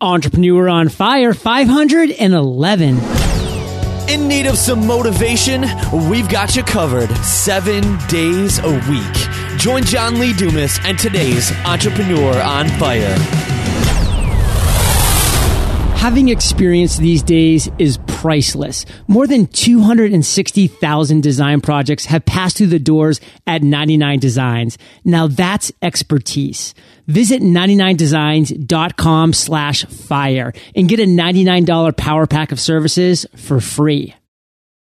[0.00, 2.98] Entrepreneur on Fire 511.
[4.08, 5.64] In need of some motivation?
[6.08, 9.58] We've got you covered seven days a week.
[9.58, 13.57] Join John Lee Dumas and today's Entrepreneur on Fire.
[15.98, 18.86] Having experience these days is priceless.
[19.08, 24.78] More than 260,000 design projects have passed through the doors at 99 Designs.
[25.04, 26.72] Now that's expertise.
[27.08, 34.14] Visit 99designs.com slash fire and get a $99 power pack of services for free.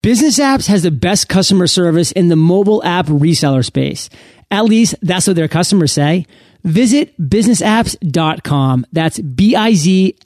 [0.03, 4.09] Bizness Apps has the best customer service in the mobile app reseller space.
[4.49, 6.25] At least that's what their customers say.
[6.65, 8.85] Visit biznessapps.com.
[8.91, 10.17] That's B-I-Z-N-E-S-S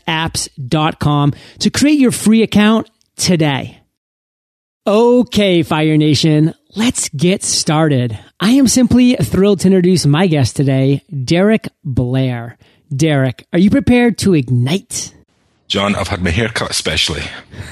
[0.00, 3.78] apps.com to create your free account today.
[4.86, 8.18] Okay, Fire Nation, let's get started.
[8.40, 12.56] I am simply thrilled to introduce my guest today, Derek Blair.
[12.96, 15.14] Derek, are you prepared to ignite?
[15.68, 17.22] John, I've had my hair cut especially.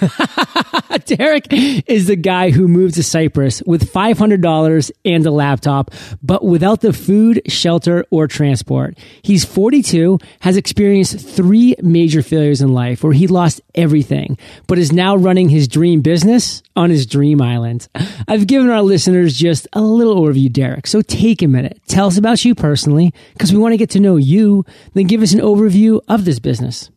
[1.06, 6.82] Derek is the guy who moved to Cyprus with $500 and a laptop, but without
[6.82, 8.98] the food, shelter, or transport.
[9.22, 14.92] He's 42, has experienced three major failures in life where he lost everything, but is
[14.92, 17.88] now running his dream business on his dream island.
[18.28, 20.86] I've given our listeners just a little overview, Derek.
[20.86, 21.80] So take a minute.
[21.88, 25.22] Tell us about you personally, because we want to get to know you, then give
[25.22, 26.90] us an overview of this business.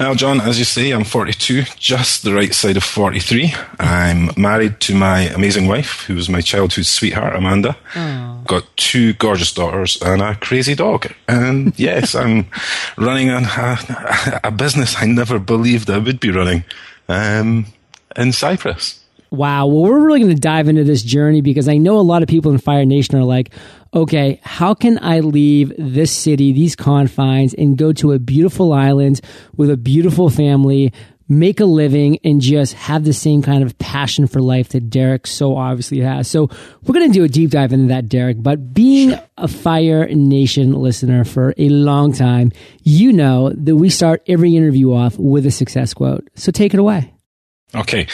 [0.00, 3.52] Well, John, as you say, I'm 42, just the right side of 43.
[3.78, 7.76] I'm married to my amazing wife, who was my childhood sweetheart, Amanda.
[7.92, 8.46] Aww.
[8.46, 11.12] Got two gorgeous daughters and a crazy dog.
[11.28, 12.46] And yes, I'm
[12.96, 16.64] running a, a, a, business I never believed I would be running
[17.06, 17.66] um,
[18.16, 18.99] in Cyprus.
[19.30, 19.66] Wow.
[19.66, 22.28] Well, we're really going to dive into this journey because I know a lot of
[22.28, 23.54] people in Fire Nation are like,
[23.94, 29.20] okay, how can I leave this city, these confines, and go to a beautiful island
[29.56, 30.92] with a beautiful family,
[31.28, 35.28] make a living, and just have the same kind of passion for life that Derek
[35.28, 36.26] so obviously has?
[36.26, 36.50] So
[36.82, 38.42] we're going to do a deep dive into that, Derek.
[38.42, 42.50] But being a Fire Nation listener for a long time,
[42.82, 46.28] you know that we start every interview off with a success quote.
[46.34, 47.14] So take it away.
[47.74, 48.06] Okay.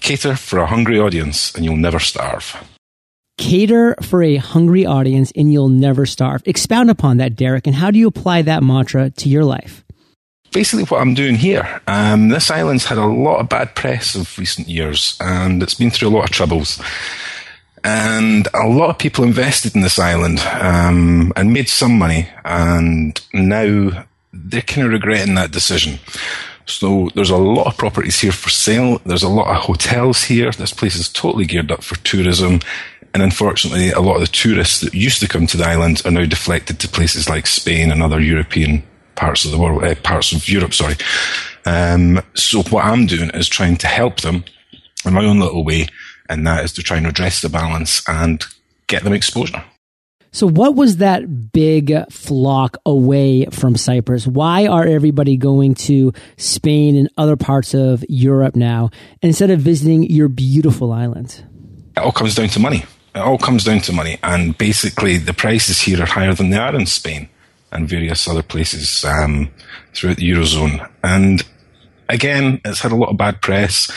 [0.00, 2.56] Cater for a hungry audience and you'll never starve.
[3.36, 6.42] Cater for a hungry audience and you'll never starve.
[6.46, 9.84] Expound upon that, Derek, and how do you apply that mantra to your life?
[10.52, 11.80] Basically, what I'm doing here.
[11.88, 15.90] Um, this island's had a lot of bad press of recent years, and it's been
[15.90, 16.80] through a lot of troubles.
[17.82, 23.20] And a lot of people invested in this island um, and made some money, and
[23.32, 25.98] now they're kind of regretting that decision.
[26.66, 29.00] So there's a lot of properties here for sale.
[29.04, 30.50] There's a lot of hotels here.
[30.50, 32.60] This place is totally geared up for tourism.
[33.12, 36.10] And unfortunately, a lot of the tourists that used to come to the island are
[36.10, 38.82] now deflected to places like Spain and other European
[39.14, 40.96] parts of the world, uh, parts of Europe, sorry.
[41.64, 44.44] Um, so what I'm doing is trying to help them
[45.04, 45.86] in my own little way.
[46.28, 48.44] And that is to try and address the balance and
[48.86, 49.64] get them exposure.
[50.34, 54.26] So, what was that big flock away from Cyprus?
[54.26, 58.90] Why are everybody going to Spain and other parts of Europe now
[59.22, 61.44] instead of visiting your beautiful island?
[61.96, 62.84] It all comes down to money.
[63.14, 64.18] It all comes down to money.
[64.24, 67.28] And basically, the prices here are higher than they are in Spain
[67.70, 69.52] and various other places um,
[69.94, 70.90] throughout the Eurozone.
[71.04, 71.44] And
[72.08, 73.88] again, it's had a lot of bad press.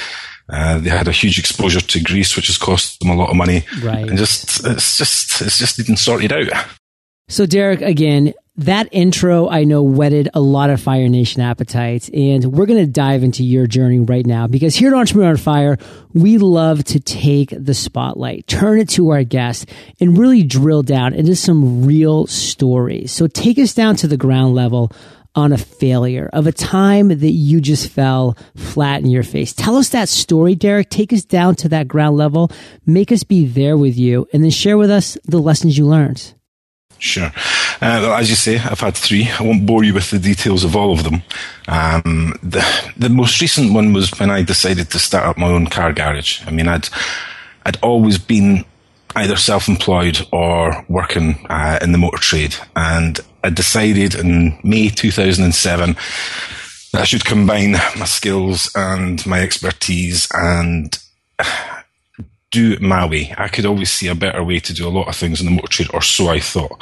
[0.49, 3.35] Uh, they had a huge exposure to Greece, which has cost them a lot of
[3.35, 3.65] money.
[3.81, 4.07] Right.
[4.07, 6.65] And just, it's just, it's just didn't sort it out.
[7.29, 12.53] So, Derek, again, that intro I know whetted a lot of Fire Nation appetites, and
[12.53, 15.77] we're going to dive into your journey right now because here at Entrepreneur on Fire,
[16.13, 19.65] we love to take the spotlight, turn it to our guests,
[19.99, 23.11] and really drill down into some real stories.
[23.11, 24.91] So, take us down to the ground level
[25.37, 29.53] on a failure, of a time that you just fell flat in your face.
[29.53, 30.89] Tell us that story, Derek.
[30.89, 32.51] Take us down to that ground level.
[32.87, 36.33] Make us be there with you and then share with us the lessons you learned.
[36.97, 37.31] Sure.
[37.79, 39.29] Uh, as you say, I've had three.
[39.29, 41.21] I won't bore you with the details of all of them.
[41.67, 42.65] Um, the,
[42.97, 46.41] the most recent one was when I decided to start up my own car garage.
[46.47, 46.89] I mean, I'd,
[47.63, 48.65] I'd always been
[49.17, 52.55] either self-employed or working uh, in the motor trade.
[52.75, 55.95] And I decided in May 2007
[56.93, 60.97] that I should combine my skills and my expertise and
[62.51, 63.33] do it my way.
[63.37, 65.51] I could always see a better way to do a lot of things in the
[65.51, 66.81] motor trade, or so I thought.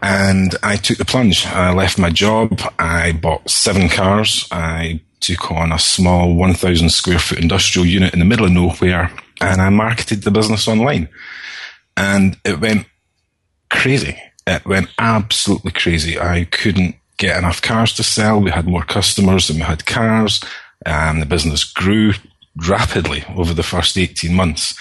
[0.00, 1.46] And I took the plunge.
[1.46, 2.60] I left my job.
[2.78, 4.46] I bought seven cars.
[4.50, 9.10] I took on a small 1,000 square foot industrial unit in the middle of nowhere
[9.40, 11.08] and I marketed the business online.
[11.96, 12.86] And it went
[13.70, 14.20] crazy.
[14.46, 16.18] It went absolutely crazy.
[16.18, 18.40] I couldn't get enough cars to sell.
[18.40, 20.40] We had more customers than we had cars.
[20.86, 22.12] And the business grew
[22.68, 24.74] rapidly over the first 18 months.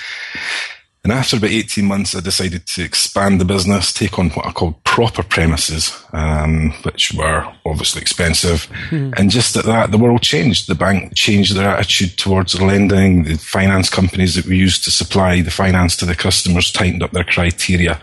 [1.07, 4.51] And after about 18 months, I decided to expand the business, take on what I
[4.51, 8.65] called proper premises, um, which were obviously expensive.
[8.89, 9.11] Hmm.
[9.15, 10.67] And just at that, the world changed.
[10.67, 13.23] The bank changed their attitude towards lending.
[13.23, 17.11] The finance companies that we used to supply the finance to the customers tightened up
[17.11, 18.01] their criteria.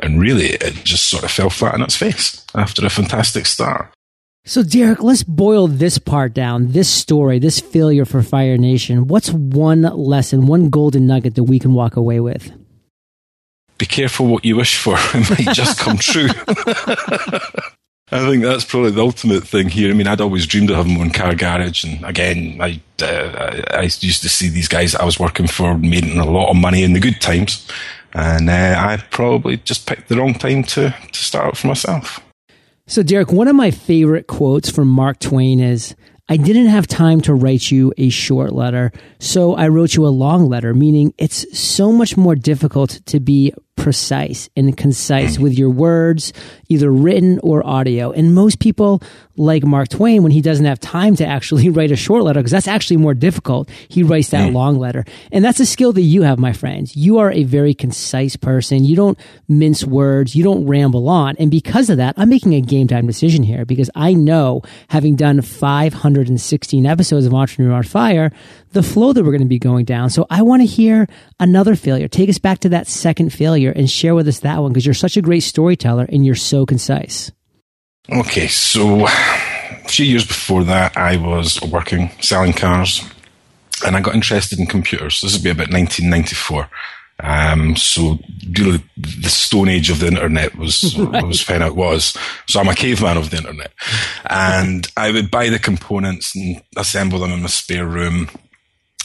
[0.00, 3.93] And really, it just sort of fell flat on its face after a fantastic start.
[4.46, 6.72] So, Derek, let's boil this part down.
[6.72, 9.06] This story, this failure for Fire Nation.
[9.06, 12.52] What's one lesson, one golden nugget that we can walk away with?
[13.78, 14.96] Be careful what you wish for.
[15.14, 16.28] It might just come true.
[18.12, 19.90] I think that's probably the ultimate thing here.
[19.90, 23.62] I mean, I'd always dreamed of having my own car garage, and again, I uh,
[23.70, 26.84] I used to see these guys I was working for making a lot of money
[26.84, 27.66] in the good times,
[28.12, 32.20] and uh, I probably just picked the wrong time to to start up for myself.
[32.86, 35.94] So, Derek, one of my favorite quotes from Mark Twain is
[36.28, 40.08] I didn't have time to write you a short letter, so I wrote you a
[40.08, 45.70] long letter, meaning it's so much more difficult to be precise and concise with your
[45.70, 46.32] words,
[46.68, 48.12] either written or audio.
[48.12, 49.02] And most people,
[49.36, 52.52] like Mark Twain, when he doesn't have time to actually write a short letter, because
[52.52, 54.54] that's actually more difficult, he writes that mm.
[54.54, 55.04] long letter.
[55.32, 56.96] And that's a skill that you have, my friends.
[56.96, 58.84] You are a very concise person.
[58.84, 59.18] You don't
[59.48, 60.34] mince words.
[60.34, 61.36] You don't ramble on.
[61.38, 65.16] And because of that, I'm making a game time decision here because I know, having
[65.16, 68.32] done 516 episodes of Entrepreneur on Fire,
[68.72, 70.10] the flow that we're going to be going down.
[70.10, 71.06] So I want to hear
[71.40, 72.08] another failure.
[72.08, 74.94] Take us back to that second failure and share with us that one because you're
[74.94, 77.30] such a great storyteller and you're so concise.
[78.10, 83.02] Okay, so a few years before that, I was working selling cars
[83.84, 85.20] and I got interested in computers.
[85.20, 86.68] This would be about 1994.
[87.20, 88.18] Um, so
[88.58, 91.24] really the stone age of the internet was, right.
[91.24, 92.16] was when it was.
[92.48, 93.72] So I'm a caveman of the internet
[94.26, 98.28] and I would buy the components and assemble them in my spare room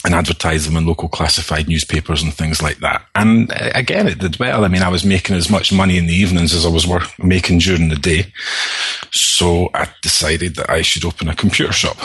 [0.05, 3.05] and advertise them in local classified newspapers and things like that.
[3.15, 4.63] And uh, again, it did well.
[4.63, 7.17] I mean, I was making as much money in the evenings as I was work-
[7.19, 8.31] making during the day.
[9.11, 11.97] So I decided that I should open a computer shop.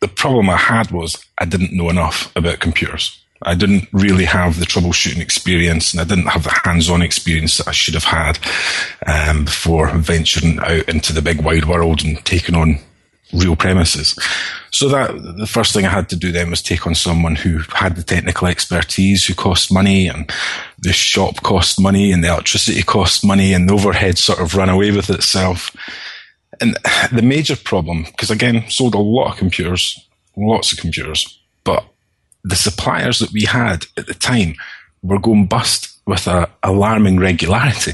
[0.00, 3.18] The problem I had was I didn't know enough about computers.
[3.44, 7.68] I didn't really have the troubleshooting experience and I didn't have the hands-on experience that
[7.68, 8.38] I should have had
[9.06, 12.78] um, before venturing out into the big wide world and taking on
[13.32, 14.18] real premises.
[14.70, 17.60] So that the first thing I had to do then was take on someone who
[17.74, 20.30] had the technical expertise, who cost money, and
[20.78, 24.68] the shop cost money, and the electricity cost money, and the overhead sort of ran
[24.68, 25.74] away with itself.
[26.60, 26.76] And
[27.12, 29.98] the major problem, because again, sold a lot of computers,
[30.36, 31.84] lots of computers, but
[32.44, 34.54] the suppliers that we had at the time
[35.02, 37.92] were going bust with a alarming regularity.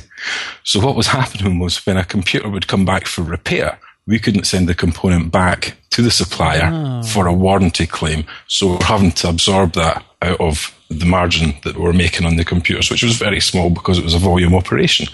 [0.64, 4.44] So what was happening was when a computer would come back for repair, we couldn't
[4.44, 7.02] send the component back to the supplier oh.
[7.02, 8.24] for a warranty claim.
[8.46, 12.44] So we're having to absorb that out of the margin that we're making on the
[12.44, 15.06] computers, which was very small because it was a volume operation.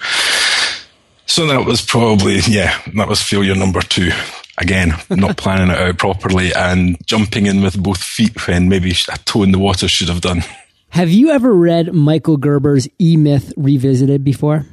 [1.26, 4.12] So that was probably, yeah, that was failure number two.
[4.58, 9.18] Again, not planning it out properly and jumping in with both feet when maybe a
[9.24, 10.44] toe in the water should have done.
[10.90, 14.66] Have you ever read Michael Gerber's E Myth Revisited before?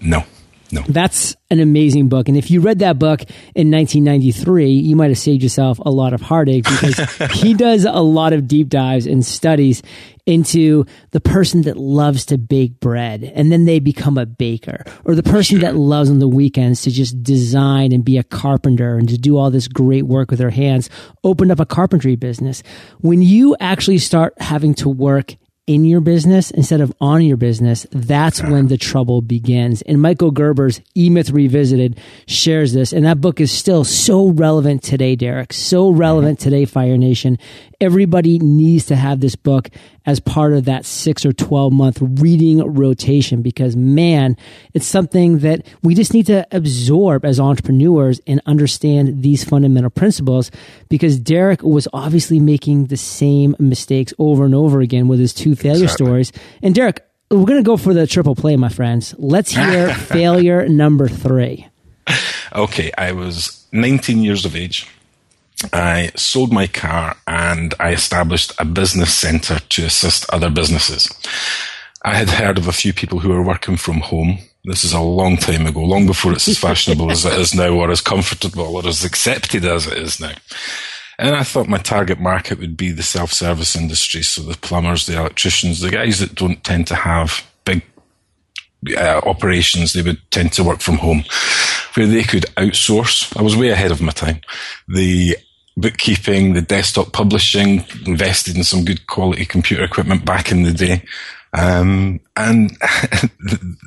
[0.00, 0.24] No.
[0.72, 0.82] No.
[0.88, 2.28] That's an amazing book.
[2.28, 3.20] And if you read that book
[3.54, 6.98] in 1993, you might have saved yourself a lot of heartache because
[7.32, 9.82] he does a lot of deep dives and studies
[10.24, 15.14] into the person that loves to bake bread and then they become a baker or
[15.14, 15.68] the person sure.
[15.68, 19.36] that loves on the weekends to just design and be a carpenter and to do
[19.36, 20.88] all this great work with their hands
[21.24, 22.62] opened up a carpentry business.
[23.00, 25.34] When you actually start having to work
[25.66, 29.80] in your business instead of on your business, that's when the trouble begins.
[29.82, 32.92] And Michael Gerber's E Myth Revisited shares this.
[32.92, 35.52] And that book is still so relevant today, Derek.
[35.52, 36.50] So relevant mm-hmm.
[36.50, 37.38] today, Fire Nation.
[37.80, 39.68] Everybody needs to have this book
[40.06, 44.36] as part of that six or 12 month reading rotation because man,
[44.72, 50.50] it's something that we just need to absorb as entrepreneurs and understand these fundamental principles
[50.88, 55.54] because Derek was obviously making the same mistakes over and over again with his two
[55.54, 56.06] failure exactly.
[56.06, 56.32] stories.
[56.62, 59.14] And Derek, we're going to go for the triple play, my friends.
[59.18, 61.68] Let's hear failure number three.
[62.54, 64.88] Okay, I was 19 years of age.
[65.72, 71.08] I sold my car and I established a business center to assist other businesses.
[72.04, 74.38] I had heard of a few people who were working from home.
[74.64, 77.70] This is a long time ago, long before it's as fashionable as it is now,
[77.70, 80.34] or as comfortable or as accepted as it is now.
[81.18, 84.22] And I thought my target market would be the self-service industry.
[84.22, 87.82] So the plumbers, the electricians, the guys that don't tend to have big
[88.96, 91.24] uh, operations, they would tend to work from home,
[91.94, 93.36] where they could outsource.
[93.36, 94.40] I was way ahead of my time.
[94.88, 95.36] The
[95.76, 101.02] bookkeeping, the desktop publishing, invested in some good quality computer equipment back in the day.
[101.54, 102.76] Um, and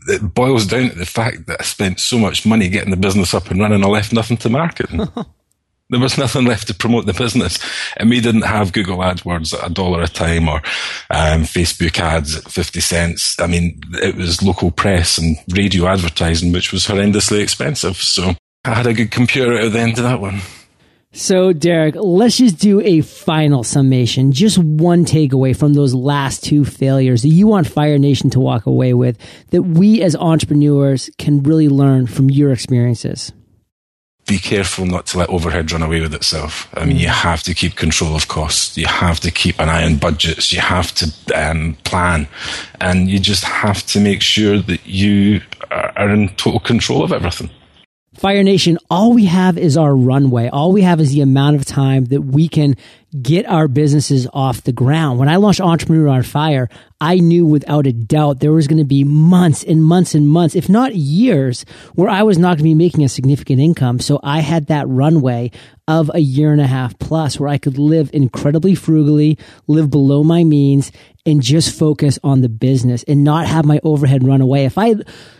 [0.07, 3.33] it boils down to the fact that I spent so much money getting the business
[3.33, 4.89] up and running, I left nothing to market.
[5.89, 7.59] there was nothing left to promote the business.
[7.97, 10.57] And we didn't have Google AdWords at a dollar a time or
[11.09, 13.35] um, Facebook ads at 50 cents.
[13.39, 17.97] I mean, it was local press and radio advertising, which was horrendously expensive.
[17.97, 20.41] So I had a good computer at the end of that one.
[21.17, 24.33] So, Derek, let's just do a final summation.
[24.33, 28.65] Just one takeaway from those last two failures that you want Fire Nation to walk
[28.65, 29.17] away with
[29.51, 33.31] that we as entrepreneurs can really learn from your experiences
[34.27, 36.67] be careful not to let overhead run away with itself.
[36.73, 38.77] I mean, you have to keep control of costs.
[38.77, 40.51] You have to keep an eye on budgets.
[40.51, 42.27] You have to um, plan,
[42.81, 47.51] and you just have to make sure that you are in total control of everything.
[48.15, 50.47] Fire Nation, all we have is our runway.
[50.47, 52.77] All we have is the amount of time that we can
[53.21, 55.19] get our businesses off the ground.
[55.19, 56.69] When I launched Entrepreneur on Fire,
[56.99, 60.55] I knew without a doubt there was going to be months and months and months,
[60.55, 63.99] if not years, where I was not going to be making a significant income.
[63.99, 65.51] So I had that runway
[65.87, 70.23] of a year and a half plus where I could live incredibly frugally, live below
[70.23, 70.91] my means,
[71.25, 74.65] and just focus on the business and not have my overhead run away.
[74.65, 74.95] If I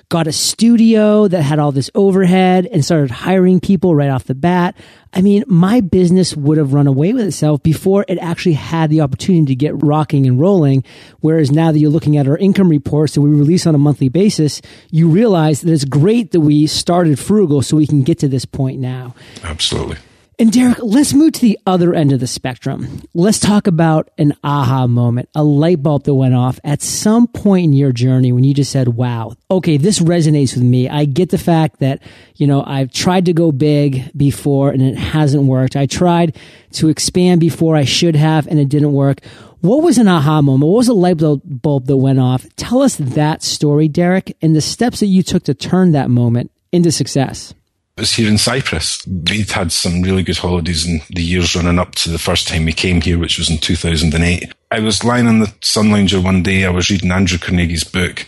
[0.09, 4.35] got a studio that had all this overhead and started hiring people right off the
[4.35, 4.75] bat,
[5.15, 8.99] I mean, my business would have run away with itself before it actually had the
[8.99, 10.83] opportunity to get rocking and rolling.
[11.21, 14.09] Whereas now that you're looking at our income reports that we release on a monthly
[14.09, 18.27] basis, you realize that it's great that we started frugal so we can get to
[18.27, 19.15] this point now.
[19.41, 19.97] Absolutely.
[20.37, 23.01] And Derek, let's move to the other end of the spectrum.
[23.13, 27.65] Let's talk about an aha moment, a light bulb that went off at some point
[27.65, 30.89] in your journey when you just said, wow, okay, this resonates with me.
[30.89, 32.01] I get the fact that,
[32.35, 35.77] you know, I've tried to go big before and it hasn't worked.
[35.77, 36.35] I tried
[36.73, 39.23] to expand before I should have and it didn't work.
[39.61, 40.69] What was an aha moment?
[40.69, 42.45] What was a light bulb that went off?
[42.57, 46.51] Tell us that story, Derek, and the steps that you took to turn that moment
[46.73, 47.53] into success.
[47.97, 49.07] Was here in Cyprus.
[49.07, 52.65] We'd had some really good holidays in the years running up to the first time
[52.65, 54.53] we came here, which was in 2008.
[54.69, 56.65] I was lying on the sun lounger one day.
[56.65, 58.25] I was reading Andrew Carnegie's book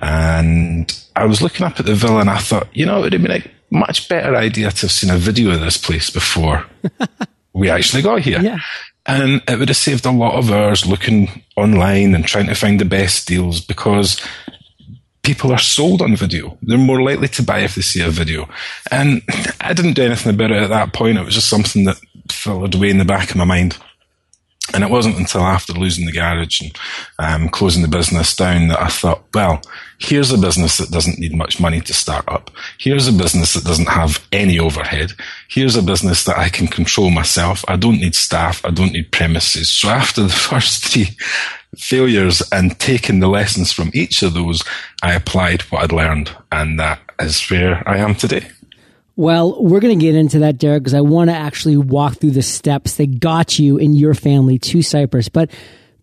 [0.00, 3.12] and I was looking up at the villa and I thought, you know, it would
[3.12, 6.64] have been a much better idea to have seen a video of this place before
[7.52, 8.40] we actually got here.
[8.40, 8.60] Yeah.
[9.04, 12.80] And it would have saved a lot of hours looking online and trying to find
[12.80, 14.18] the best deals because
[15.22, 16.56] people are sold on video.
[16.62, 18.48] They're more likely to buy if they see a video.
[18.90, 19.22] And
[19.60, 21.18] I didn't do anything about it at that point.
[21.18, 22.00] It was just something that
[22.30, 23.76] filtered away in the back of my mind.
[24.72, 26.78] And it wasn't until after losing the garage and
[27.18, 29.60] um, closing the business down that I thought, well,
[29.98, 32.50] here's a business that doesn't need much money to start up.
[32.78, 35.12] Here's a business that doesn't have any overhead.
[35.48, 37.64] Here's a business that I can control myself.
[37.68, 38.64] I don't need staff.
[38.64, 39.72] I don't need premises.
[39.72, 41.16] So after the first three
[41.76, 44.62] failures and taking the lessons from each of those,
[45.02, 46.30] I applied what I'd learned.
[46.52, 48.50] And that is where I am today.
[49.20, 52.30] Well, we're going to get into that, Derek, because I want to actually walk through
[52.30, 55.28] the steps that got you and your family to Cyprus.
[55.28, 55.50] But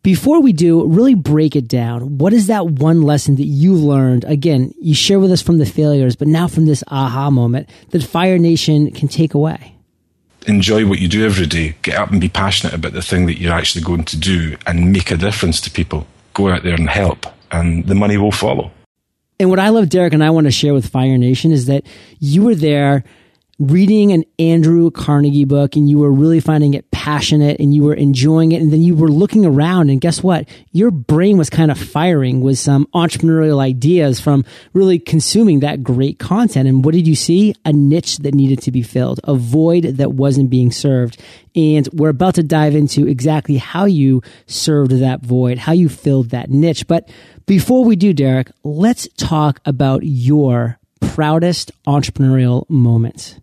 [0.03, 2.19] before we do, really break it down.
[2.19, 4.24] What is that one lesson that you learned?
[4.25, 8.03] Again, you share with us from the failures, but now from this aha moment that
[8.03, 9.74] Fire Nation can take away
[10.45, 11.75] enjoy what you do every day.
[11.81, 14.93] Get up and be passionate about the thing that you're actually going to do and
[14.93, 16.07] make a difference to people.
[16.33, 18.71] Go out there and help, and the money will follow.
[19.39, 21.86] And what I love, Derek, and I want to share with Fire Nation is that
[22.20, 23.03] you were there
[23.59, 27.95] reading an Andrew Carnegie book and you were really finding it passionate and you were
[27.95, 28.61] enjoying it.
[28.61, 30.47] And then you were looking around and guess what?
[30.71, 36.19] Your brain was kind of firing with some entrepreneurial ideas from really consuming that great
[36.19, 36.67] content.
[36.67, 37.55] And what did you see?
[37.65, 41.19] A niche that needed to be filled, a void that wasn't being served.
[41.55, 46.29] And we're about to dive into exactly how you served that void, how you filled
[46.29, 46.85] that niche.
[46.85, 47.09] But
[47.47, 53.39] before we do, Derek, let's talk about your proudest entrepreneurial moments.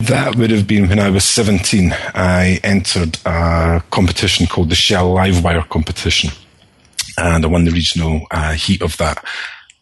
[0.00, 1.92] That would have been when I was 17.
[2.14, 6.30] I entered a competition called the Shell Livewire competition.
[7.18, 9.24] And I won the regional uh, heat of that.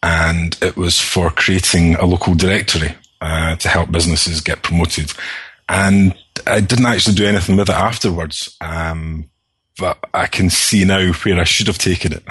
[0.01, 5.11] And it was for creating a local directory uh, to help businesses get promoted.
[5.67, 6.15] And
[6.47, 8.55] I didn't actually do anything with it afterwards.
[8.61, 9.29] Um,
[9.77, 12.23] but I can see now where I should have taken it.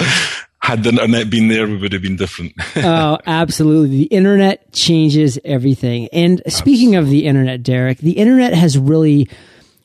[0.60, 2.52] had the internet been there, we would have been different.
[2.76, 3.98] oh, absolutely.
[3.98, 6.08] The internet changes everything.
[6.12, 6.96] And speaking absolutely.
[6.96, 9.28] of the internet, Derek, the internet has really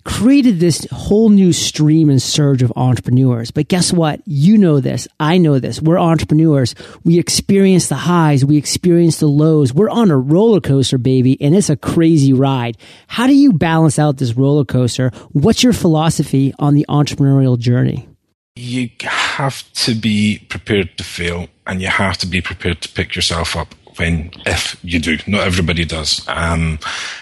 [0.05, 3.51] created this whole new stream and surge of entrepreneurs.
[3.51, 4.21] But guess what?
[4.25, 5.07] You know this.
[5.19, 5.81] I know this.
[5.81, 6.75] We're entrepreneurs.
[7.03, 8.43] We experience the highs.
[8.43, 9.73] We experience the lows.
[9.73, 12.77] We're on a roller coaster, baby, and it's a crazy ride.
[13.07, 15.11] How do you balance out this roller coaster?
[15.31, 18.09] What's your philosophy on the entrepreneurial journey?
[18.55, 18.89] You
[19.37, 23.55] have to be prepared to fail and you have to be prepared to pick yourself
[23.55, 25.17] up when, if you do.
[25.27, 26.25] Not everybody does.
[26.27, 26.79] Um,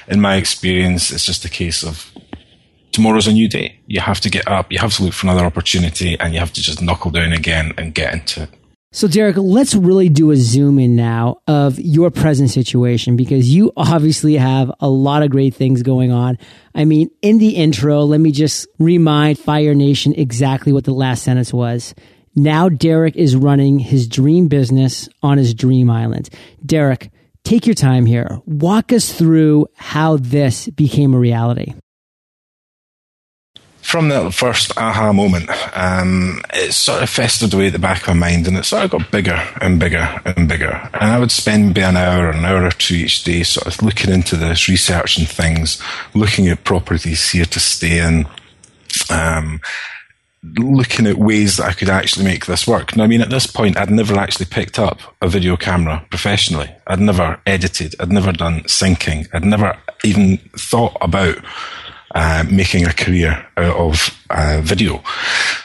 [0.08, 2.12] in my experience, it's just a case of
[2.91, 3.80] tomorrow's a new day.
[3.88, 6.53] You have to get up, you have to look for another opportunity, and you have
[6.53, 8.50] to just knuckle down again and get into it.
[8.93, 13.71] So, Derek, let's really do a zoom in now of your present situation because you
[13.77, 16.38] obviously have a lot of great things going on.
[16.75, 21.24] I mean, in the intro, let me just remind Fire Nation exactly what the last
[21.24, 21.95] sentence was.
[22.36, 26.29] Now, Derek is running his dream business on his dream island.
[26.65, 27.12] Derek,
[27.45, 28.39] take your time here.
[28.45, 31.75] Walk us through how this became a reality
[33.91, 38.15] from that first aha moment, um, it sort of festered away at the back of
[38.15, 40.89] my mind and it sort of got bigger and bigger and bigger.
[40.93, 43.67] And I would spend maybe an hour, or an hour or two each day sort
[43.67, 45.81] of looking into this, researching things,
[46.15, 48.29] looking at properties here to stay in,
[49.10, 49.60] um,
[50.57, 52.95] looking at ways that I could actually make this work.
[52.95, 56.74] Now, I mean, at this point, I'd never actually picked up a video camera professionally.
[56.88, 57.95] I'd never edited.
[58.00, 59.27] I'd never done syncing.
[59.33, 61.39] I'd never even thought about
[62.13, 65.03] uh, making a career out of uh, video.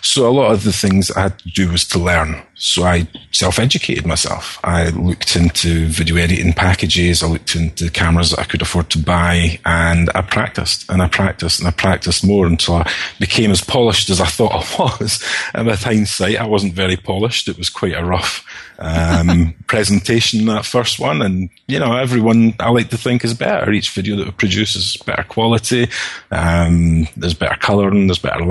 [0.02, 2.42] So a lot of the things I had to do was to learn.
[2.54, 4.58] So I self-educated myself.
[4.64, 7.22] I looked into video editing packages.
[7.22, 11.08] I looked into cameras that I could afford to buy and I practiced and I
[11.08, 15.22] practiced and I practiced more until I became as polished as I thought I was.
[15.52, 17.48] And with hindsight, I wasn't very polished.
[17.48, 18.44] It was quite a rough
[18.78, 21.20] um, presentation, that first one.
[21.20, 23.70] And, you know, everyone I like to think is better.
[23.70, 25.88] Each video that we produce is better quality.
[26.30, 28.44] Um, there's better colouring, there's better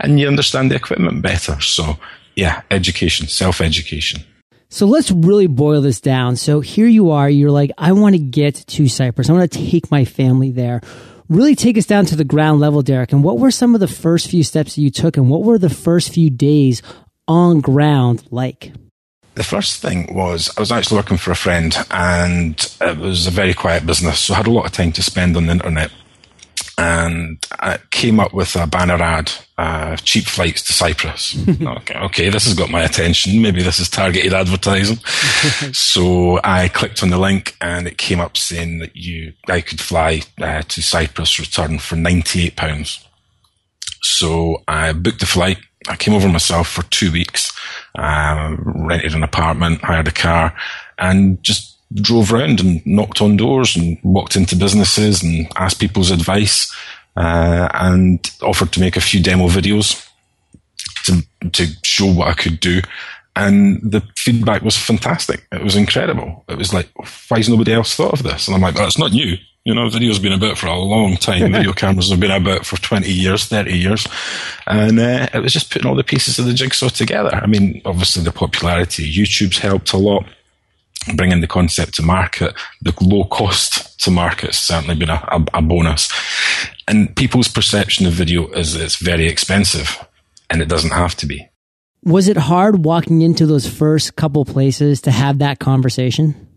[0.00, 1.60] and you understand the equipment better.
[1.60, 1.98] So,
[2.36, 4.22] yeah, education, self education.
[4.72, 6.36] So let's really boil this down.
[6.36, 9.28] So here you are, you're like, I want to get to Cyprus.
[9.28, 10.80] I want to take my family there.
[11.28, 13.12] Really take us down to the ground level, Derek.
[13.12, 15.58] And what were some of the first few steps that you took, and what were
[15.58, 16.82] the first few days
[17.26, 18.72] on ground like?
[19.34, 23.30] The first thing was I was actually working for a friend, and it was a
[23.30, 25.92] very quiet business, so I had a lot of time to spend on the internet.
[26.80, 31.36] And I came up with a banner ad, uh, cheap flights to Cyprus.
[31.48, 33.42] okay, okay, this has got my attention.
[33.42, 34.96] Maybe this is targeted advertising.
[35.72, 39.80] so I clicked on the link and it came up saying that you, I could
[39.80, 43.04] fly uh, to Cyprus, return for £98.
[44.02, 45.58] So I booked the flight.
[45.88, 47.52] I came over myself for two weeks
[47.96, 50.54] uh, rented an apartment, hired a car,
[50.98, 56.10] and just drove around and knocked on doors and walked into businesses and asked people's
[56.10, 56.74] advice
[57.16, 60.06] uh, and offered to make a few demo videos
[61.04, 61.22] to
[61.52, 62.80] to show what I could do.
[63.36, 65.46] And the feedback was fantastic.
[65.52, 66.44] It was incredible.
[66.48, 66.88] It was like,
[67.28, 68.48] why has nobody else thought of this?
[68.48, 69.36] And I'm like, oh, it's not new.
[69.64, 71.52] You know, video's been about for a long time.
[71.52, 74.06] Video cameras have been about for 20 years, 30 years.
[74.66, 77.34] And uh, it was just putting all the pieces of the jigsaw together.
[77.34, 80.24] I mean, obviously the popularity of YouTube's helped a lot.
[81.14, 85.44] Bringing the concept to market, the low cost to market has certainly been a, a,
[85.54, 86.12] a bonus.
[86.86, 89.98] And people's perception of video is it's very expensive,
[90.50, 91.48] and it doesn't have to be.
[92.04, 96.48] Was it hard walking into those first couple places to have that conversation?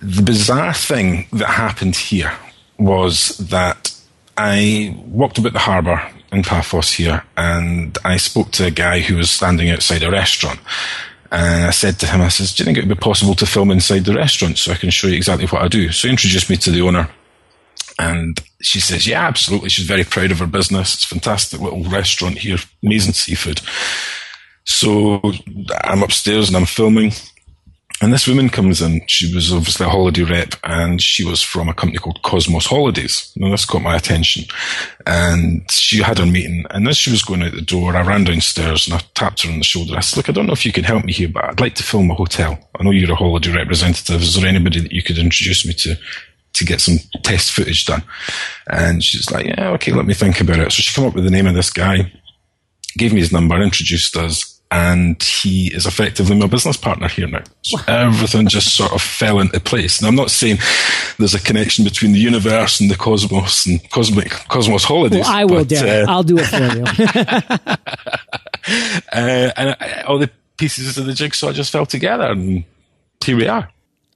[0.00, 2.32] the bizarre thing that happened here
[2.78, 3.94] was that
[4.36, 6.00] I walked about the harbour
[6.32, 10.60] in Paphos here and I spoke to a guy who was standing outside a restaurant.
[11.32, 13.46] And I said to him, I says, Do you think it would be possible to
[13.46, 15.90] film inside the restaurant so I can show you exactly what I do?
[15.92, 17.08] So he introduced me to the owner.
[17.98, 19.68] And she says, Yeah, absolutely.
[19.68, 20.94] She's very proud of her business.
[20.94, 23.60] It's a fantastic little restaurant here, amazing seafood.
[24.64, 25.20] So
[25.84, 27.12] I'm upstairs and I'm filming.
[28.02, 29.02] And this woman comes in.
[29.06, 33.30] She was obviously a holiday rep and she was from a company called Cosmos Holidays.
[33.36, 34.44] Now this caught my attention.
[35.06, 36.64] And she had her meeting.
[36.70, 39.52] And as she was going out the door, I ran downstairs and I tapped her
[39.52, 39.96] on the shoulder.
[39.96, 41.74] I said, look, I don't know if you can help me here, but I'd like
[41.74, 42.58] to film a hotel.
[42.78, 44.22] I know you're a holiday representative.
[44.22, 45.96] Is there anybody that you could introduce me to?
[46.54, 48.02] To get some test footage done.
[48.66, 50.72] And she's like, yeah, okay, let me think about it.
[50.72, 52.12] So she came up with the name of this guy,
[52.98, 57.42] gave me his number, introduced us, and he is effectively my business partner here now.
[57.62, 59.98] So everything just sort of fell into place.
[59.98, 60.58] And I'm not saying
[61.18, 65.24] there's a connection between the universe and the cosmos and cosmic cosmos holidays.
[65.24, 66.84] Well, I will, but, Uh, I'll do it for you.
[69.12, 72.64] uh, and I, all the pieces of the jigsaw just fell together, and
[73.24, 73.68] here we are.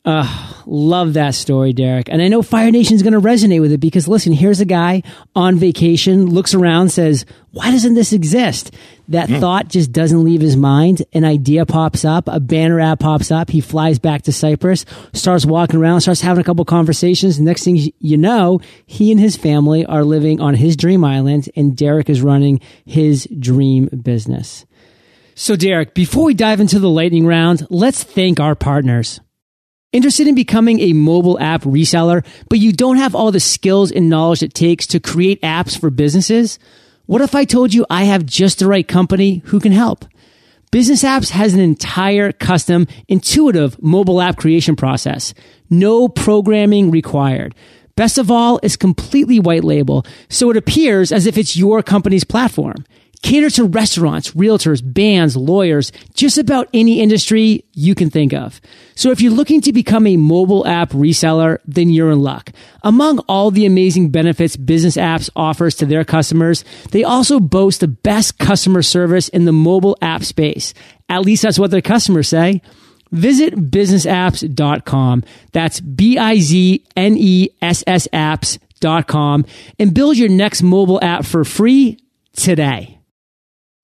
[0.07, 2.11] Love that story, Derek.
[2.11, 5.03] And I know Fire Nation's going to resonate with it because listen, here's a guy
[5.35, 8.71] on vacation, looks around, says, why doesn't this exist?
[9.09, 9.41] That mm.
[9.41, 11.03] thought just doesn't leave his mind.
[11.13, 13.49] An idea pops up, a banner ad pops up.
[13.49, 17.39] He flies back to Cyprus, starts walking around, starts having a couple conversations.
[17.39, 21.49] The next thing you know, he and his family are living on his dream island
[21.57, 24.67] and Derek is running his dream business.
[25.35, 29.21] So Derek, before we dive into the lightning round, let's thank our partners.
[29.95, 34.11] Interested in becoming a mobile app reseller, but you don't have all the skills and
[34.11, 36.59] knowledge it takes to create apps for businesses?
[37.07, 40.05] What if I told you I have just the right company who can help?
[40.73, 45.33] Bizness Apps has an entire custom, intuitive mobile app creation process.
[45.71, 47.55] No programming required.
[47.95, 52.25] Best of all, it's completely white label, so it appears as if it's your company's
[52.25, 52.85] platform
[53.25, 58.61] cater to restaurants, realtors, bands, lawyers, just about any industry you can think of.
[58.97, 62.51] So if you're looking to become a mobile app reseller, then you're in luck.
[62.83, 67.89] Among all the amazing benefits bizness apps offers to their customers, they also boast the
[67.89, 70.75] best customer service in the mobile app space.
[71.09, 72.61] At least that's what their customers say.
[73.11, 75.25] Visit biznessapps.com.
[75.53, 76.89] That's B-I-Z-N-E-S-S
[78.13, 79.47] apps.com
[79.79, 81.99] and build your next mobile app for free
[82.37, 82.99] today.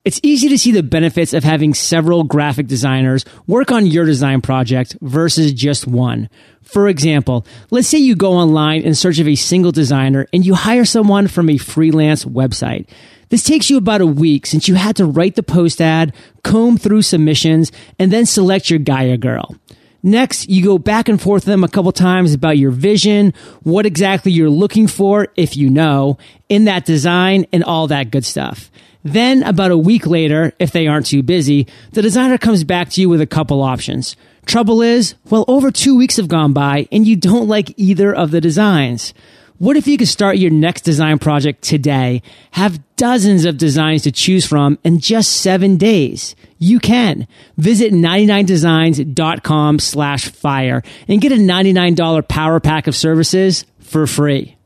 [0.03, 4.41] It's easy to see the benefits of having several graphic designers work on your design
[4.41, 6.31] project versus just one.
[6.63, 10.55] For example, let's say you go online in search of a single designer and you
[10.55, 12.89] hire someone from a freelance website.
[13.29, 16.79] This takes you about a week since you had to write the post ad, comb
[16.79, 19.55] through submissions, and then select your guy or girl.
[20.03, 23.35] Next, you go back and forth with them a couple times about your vision,
[23.65, 26.17] what exactly you're looking for, if you know,
[26.49, 28.71] in that design and all that good stuff.
[29.03, 33.01] Then, about a week later, if they aren't too busy, the designer comes back to
[33.01, 34.17] you with a couple options.
[34.47, 38.31] Trouble is, well, over two weeks have gone by and you don't like either of
[38.31, 39.15] the designs.
[39.59, 44.11] What if you could start your next design project today, have dozens of designs to
[44.11, 46.35] choose from in just seven days?
[46.59, 47.29] You can.
[47.59, 54.57] Visit 99designs.com slash fire and get a $99 power pack of services for free.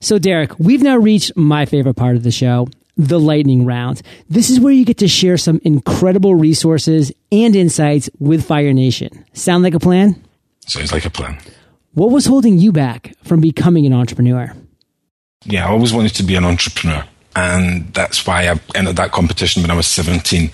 [0.00, 4.02] So Derek, we've now reached my favorite part of the show, the lightning round.
[4.28, 9.24] This is where you get to share some incredible resources and insights with Fire Nation.
[9.32, 10.22] Sound like a plan?
[10.66, 11.38] Sounds like a plan.
[11.94, 14.54] What was holding you back from becoming an entrepreneur?
[15.44, 17.04] Yeah, I always wanted to be an entrepreneur.
[17.36, 20.50] And that's why I entered that competition when I was 17.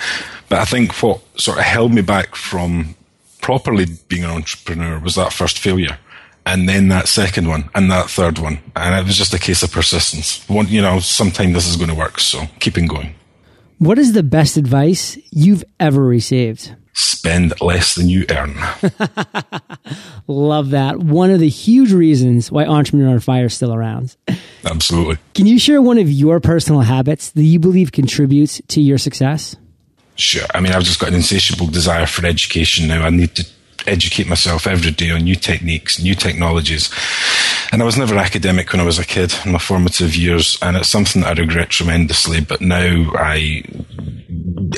[0.49, 2.95] But I think what sort of held me back from
[3.41, 5.99] properly being an entrepreneur was that first failure
[6.47, 8.61] and then that second one and that third one.
[8.77, 10.47] And it was just a case of persistence.
[10.49, 12.21] One, you know, sometime this is going to work.
[12.21, 13.15] So keeping going.
[13.79, 16.75] What is the best advice you've ever received?
[16.93, 18.55] Spend less than you earn.
[20.27, 20.99] Love that.
[20.99, 24.17] One of the huge reasons why Entrepreneur on Fire is still around.
[24.65, 25.17] Absolutely.
[25.35, 29.57] Can you share one of your personal habits that you believe contributes to your success?
[30.17, 30.47] Sure.
[30.55, 33.07] I mean, I've just got an insatiable desire for education now.
[33.07, 33.47] I need to
[33.91, 36.91] educate myself every day on new techniques, new technologies.
[37.73, 40.77] And I was never academic when I was a kid in my formative years, and
[40.77, 42.41] it's something that I regret tremendously.
[42.41, 43.63] But now I,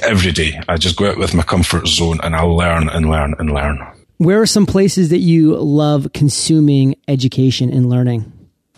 [0.03, 3.35] every day, I just go out with my comfort zone and I'll learn and learn
[3.39, 3.79] and learn.
[4.19, 8.32] Where are some places that you love consuming education and learning?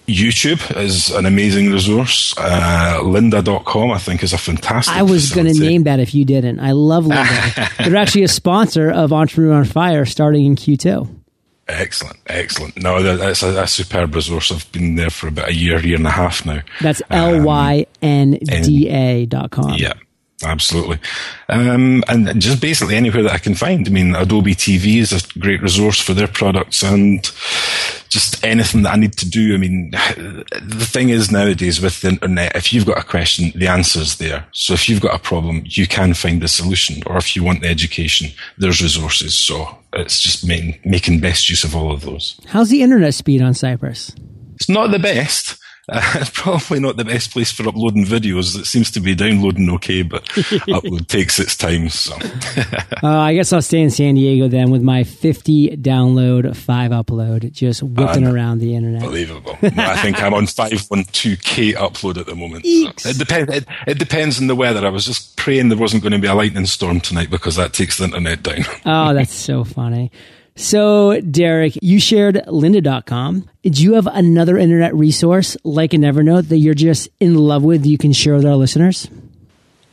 [0.07, 2.35] YouTube is an amazing resource.
[2.37, 6.25] Uh, lynda.com, I think, is a fantastic I was going to name that if you
[6.25, 6.61] didn't.
[6.61, 7.77] I love Lynda.
[7.85, 11.23] They're actually a sponsor of Entrepreneur on Fire starting in Q2.
[11.67, 12.83] Excellent, excellent.
[12.83, 14.53] No, that's a, a, superb resource.
[14.53, 16.61] I've been there for about a year, year and a half now.
[16.83, 19.73] That's L Y N D A dot com.
[19.79, 19.95] Yeah,
[20.43, 20.99] Absolutely.
[21.49, 23.87] Um, and just basically anywhere that I can find.
[23.87, 27.23] I mean, Adobe TV is a great resource for their products and
[28.09, 29.55] just anything that I need to do.
[29.55, 33.69] I mean, the thing is nowadays with the internet, if you've got a question, the
[33.69, 34.47] answer's there.
[34.53, 37.03] So if you've got a problem, you can find the solution.
[37.07, 39.39] Or if you want the education, there's resources.
[39.39, 42.41] So it's just making, making best use of all of those.
[42.47, 44.15] How's the internet speed on Cyprus?
[44.57, 45.59] It's not the best.
[45.89, 48.59] Uh, it's probably not the best place for uploading videos.
[48.59, 50.25] It seems to be downloading okay, but
[50.69, 51.89] upload takes its time.
[51.89, 52.15] So,
[53.03, 57.53] uh, I guess I'll stay in San Diego then with my 50 download, five upload,
[57.53, 59.03] just whipping uh, around the internet.
[59.03, 59.59] Unbelievable.
[59.63, 62.65] I think I'm on 512k upload at the moment.
[62.99, 63.55] So it depends.
[63.55, 64.87] It, it, depends on the weather.
[64.87, 67.73] I was just praying there wasn't going to be a lightning storm tonight because that
[67.73, 68.65] takes the internet down.
[68.87, 70.11] oh, that's so funny.
[70.57, 73.49] So, Derek, you shared lynda.com.
[73.65, 77.85] Do you have another internet resource like a Evernote that you're just in love with
[77.85, 79.09] you can share with our listeners?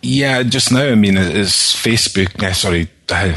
[0.04, 3.36] Yeah, just now, I mean, it's Facebook, uh, sorry, uh,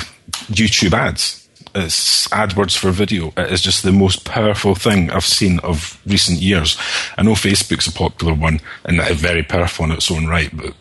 [0.53, 1.49] YouTube ads.
[1.75, 3.33] It's AdWords for video.
[3.37, 6.79] It is just the most powerful thing I've seen of recent years.
[7.19, 10.75] I know Facebook's a popular one and very powerful in its own right, but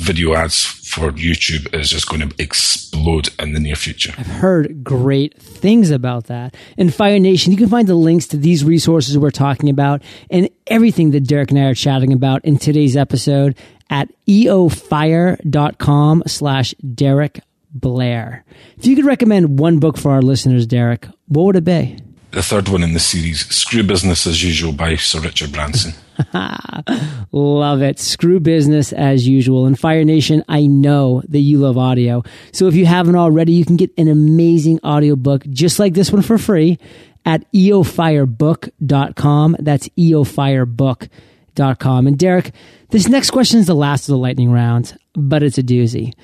[0.00, 4.12] video ads for YouTube is just going to explode in the near future.
[4.18, 6.56] I've heard great things about that.
[6.76, 10.48] And Fire Nation, you can find the links to these resources we're talking about and
[10.66, 13.56] everything that Derek and I are chatting about in today's episode
[13.88, 17.40] at eofire.com slash Derek
[17.72, 18.44] Blair.
[18.76, 21.98] If you could recommend one book for our listeners, Derek, what would it be?
[22.32, 25.94] The third one in the series, Screw Business as Usual by Sir Richard Branson.
[27.32, 27.98] love it.
[27.98, 29.66] Screw business as usual.
[29.66, 32.22] And Fire Nation, I know that you love audio.
[32.52, 36.22] So if you haven't already, you can get an amazing audiobook just like this one
[36.22, 36.78] for free
[37.24, 39.56] at eofirebook.com.
[39.58, 42.06] That's eofirebook.com.
[42.06, 42.52] And Derek,
[42.90, 46.14] this next question is the last of the lightning round, but it's a doozy.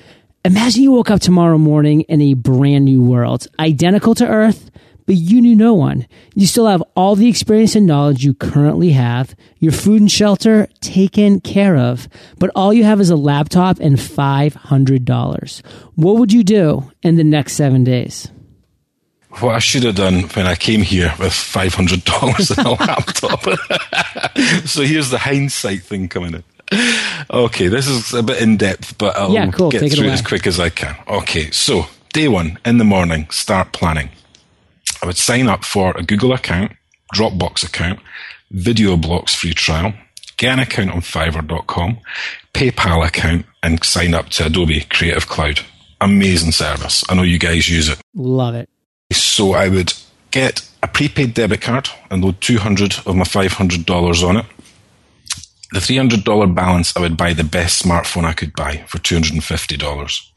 [0.45, 4.71] Imagine you woke up tomorrow morning in a brand new world, identical to Earth,
[5.07, 6.05] but you knew no one.
[6.35, 10.67] You still have all the experience and knowledge you currently have, your food and shelter
[10.81, 15.65] taken care of, but all you have is a laptop and $500.
[15.95, 18.29] What would you do in the next seven days?
[19.39, 23.43] What I should have done when I came here with $500 in a laptop.
[24.67, 26.43] so here's the hindsight thing coming in.
[27.31, 29.69] Okay, this is a bit in depth, but I'll yeah, cool.
[29.69, 30.97] get Take through it as quick as I can.
[31.07, 34.09] Okay, so day one in the morning, start planning.
[35.01, 36.71] I would sign up for a Google account,
[37.13, 37.99] Dropbox account,
[38.51, 39.93] Video Blocks free trial,
[40.37, 41.99] get an account on Fiverr.com,
[42.53, 45.61] PayPal account, and sign up to Adobe Creative Cloud.
[45.99, 47.03] Amazing service.
[47.09, 47.99] I know you guys use it.
[48.13, 48.69] Love it.
[49.11, 49.93] So I would
[50.31, 54.45] get a prepaid debit card and load 200 of my $500 on it.
[55.71, 60.31] The $300 balance, I would buy the best smartphone I could buy for $250.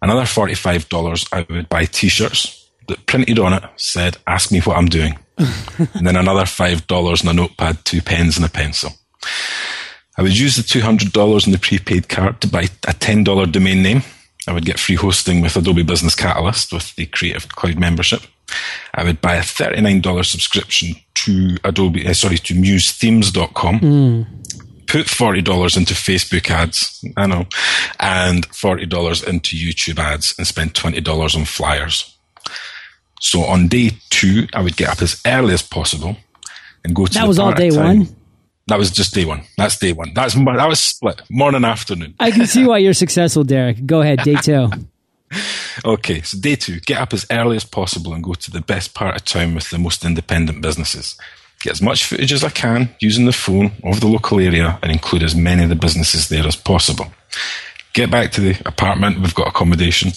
[0.00, 4.88] Another $45, I would buy t-shirts that printed on it said, ask me what I'm
[4.88, 5.18] doing.
[5.38, 8.92] and then another $5 in a notepad, two pens and a pencil.
[10.16, 14.02] I would use the $200 in the prepaid card to buy a $10 domain name.
[14.46, 18.22] I would get free hosting with Adobe Business Catalyst with the Creative Cloud membership.
[18.94, 23.80] I would buy a $39 subscription to Adobe, uh, sorry, to musethemes.com.
[23.80, 24.26] Mm.
[24.86, 27.46] Put $40 into Facebook ads, I know,
[27.98, 32.11] and $40 into YouTube ads and spend $20 on flyers.
[33.22, 36.16] So on day two, I would get up as early as possible
[36.84, 37.14] and go to.
[37.14, 38.08] That was all day one.
[38.66, 39.42] That was just day one.
[39.56, 40.12] That's day one.
[40.12, 42.14] That's that was split morning afternoon.
[42.18, 43.86] I can see why you're successful, Derek.
[43.86, 44.70] Go ahead, day two.
[45.84, 48.92] okay, so day two, get up as early as possible and go to the best
[48.92, 51.16] part of town with the most independent businesses.
[51.60, 54.90] Get as much footage as I can using the phone of the local area and
[54.90, 57.06] include as many of the businesses there as possible.
[57.92, 59.20] Get back to the apartment.
[59.20, 60.10] We've got accommodation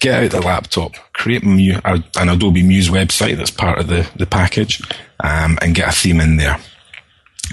[0.00, 4.82] get out the laptop, create an Adobe Muse website that's part of the, the package,
[5.20, 6.58] um, and get a theme in there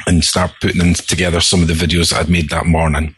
[0.08, 3.16] and start putting together some of the videos that I'd made that morning.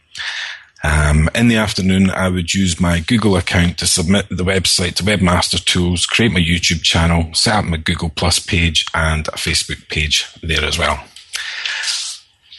[0.84, 5.04] Um, in the afternoon, I would use my Google account to submit the website to
[5.04, 9.90] Webmaster Tools, create my YouTube channel, set up my Google Plus page and a Facebook
[9.90, 11.04] page there as well.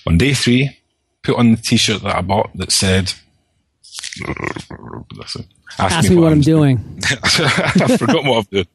[0.07, 0.78] On day three,
[1.22, 3.12] put on the t-shirt that I bought that said,
[5.78, 6.76] Ask, Ask me, me, what, I'm, I'm doing.
[6.76, 6.98] doing.
[7.04, 8.66] I forgot what I'm doing.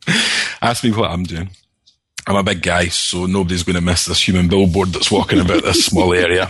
[0.61, 1.49] Ask me what I'm doing.
[2.25, 5.63] I'm a big guy, so nobody's going to miss this human billboard that's walking about
[5.63, 6.49] this small area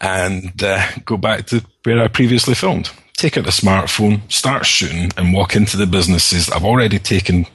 [0.00, 2.90] and uh, go back to where I previously filmed.
[3.16, 7.46] Take out the smartphone, start shooting, and walk into the businesses I've already taken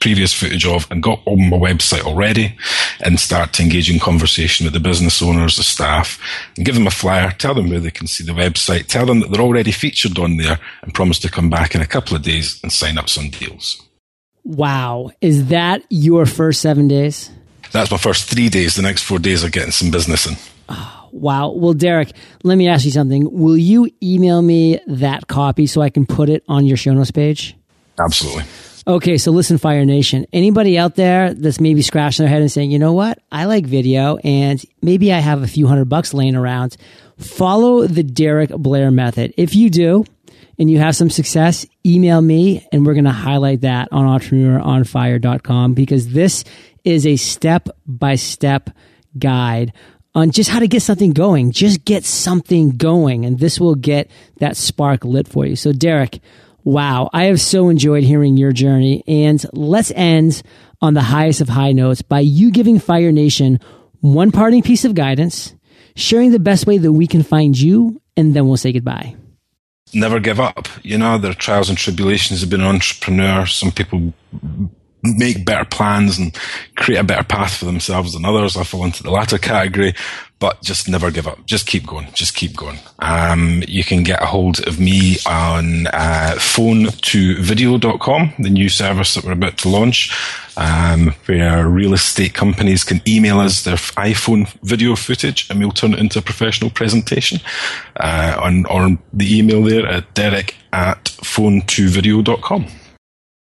[0.00, 2.56] previous footage of and got on my website already
[3.00, 6.18] and start to engage in conversation with the business owners, the staff,
[6.56, 9.20] and give them a flyer, tell them where they can see the website, tell them
[9.20, 12.22] that they're already featured on there and promise to come back in a couple of
[12.22, 13.82] days and sign up some deals.
[14.42, 15.10] Wow.
[15.20, 17.30] Is that your first seven days?
[17.72, 18.74] That's my first three days.
[18.74, 20.36] The next four days are getting some business in.
[20.70, 21.52] Oh, wow.
[21.52, 23.30] Well, Derek, let me ask you something.
[23.30, 27.10] Will you email me that copy so I can put it on your show notes
[27.10, 27.54] page?
[28.02, 28.44] Absolutely.
[28.86, 30.26] Okay, so listen, Fire Nation.
[30.32, 33.18] Anybody out there that's maybe scratching their head and saying, you know what?
[33.30, 36.76] I like video and maybe I have a few hundred bucks laying around.
[37.18, 39.34] Follow the Derek Blair method.
[39.36, 40.04] If you do
[40.58, 45.74] and you have some success, email me and we're going to highlight that on entrepreneuronfire.com
[45.74, 46.44] because this
[46.82, 48.70] is a step by step
[49.18, 49.74] guide
[50.14, 51.52] on just how to get something going.
[51.52, 55.54] Just get something going and this will get that spark lit for you.
[55.54, 56.20] So Derek,
[56.64, 59.02] Wow, I have so enjoyed hearing your journey.
[59.06, 60.42] And let's end
[60.80, 63.60] on the highest of high notes by you giving Fire Nation
[64.00, 65.54] one parting piece of guidance,
[65.94, 69.14] sharing the best way that we can find you, and then we'll say goodbye.
[69.92, 70.68] Never give up.
[70.82, 73.44] You know, there are trials and tribulations of being an entrepreneur.
[73.46, 74.12] Some people
[75.02, 76.36] make better plans and
[76.76, 78.56] create a better path for themselves than others.
[78.56, 79.94] I fall into the latter category,
[80.38, 81.44] but just never give up.
[81.46, 82.08] Just keep going.
[82.14, 82.78] Just keep going.
[82.98, 88.68] Um, you can get a hold of me on uh, phone to video.com, the new
[88.68, 90.16] service that we're about to launch,
[90.56, 95.92] um, where real estate companies can email us their iPhone video footage and we'll turn
[95.92, 97.40] it into a professional presentation
[97.96, 102.66] uh, on, on the email there at derek at phone to video.com.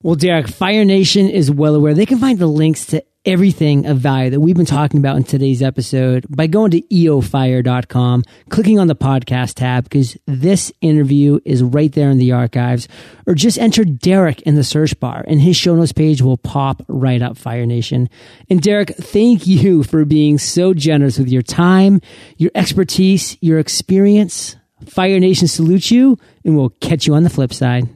[0.02, 1.94] Well, Derek, Fire Nation is well aware.
[1.94, 5.26] They can find the links to everything of value that we've been talking about in
[5.26, 11.62] today's episode by going to eofire.com, clicking on the podcast tab, because this interview is
[11.62, 12.88] right there in the archives,
[13.28, 16.82] or just enter Derek in the search bar and his show notes page will pop
[16.88, 18.10] right up Fire Nation.
[18.50, 22.00] And Derek, thank you for being so generous with your time,
[22.38, 24.56] your expertise, your experience.
[24.88, 27.90] Fire Nation salutes you and we'll catch you on the flip side.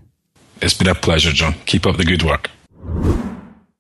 [0.64, 1.56] It's been a pleasure, John.
[1.66, 2.50] Keep up the good work.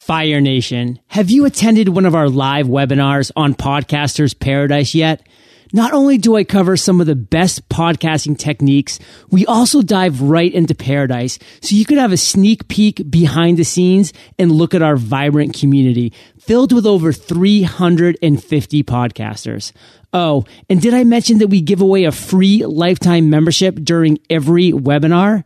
[0.01, 5.25] Fire Nation, have you attended one of our live webinars on Podcasters Paradise yet?
[5.71, 8.99] Not only do I cover some of the best podcasting techniques,
[9.31, 13.63] we also dive right into paradise so you can have a sneak peek behind the
[13.63, 19.71] scenes and look at our vibrant community filled with over 350 podcasters.
[20.11, 24.73] Oh, and did I mention that we give away a free lifetime membership during every
[24.73, 25.45] webinar?